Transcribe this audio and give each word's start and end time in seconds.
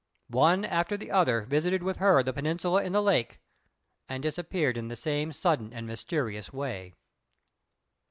One 0.29 0.65
after 0.65 0.97
the 0.97 1.11
other 1.11 1.41
visited 1.43 1.83
with 1.83 1.97
her 1.97 2.23
the 2.23 2.33
peninsula 2.33 2.83
in 2.83 2.91
the 2.91 3.03
lake 3.03 3.39
and 4.09 4.23
disappeared 4.23 4.75
in 4.75 4.87
the 4.87 4.95
same 4.95 5.31
sudden 5.31 5.71
and 5.73 5.85
mysterious 5.85 6.51
way. 6.51 6.95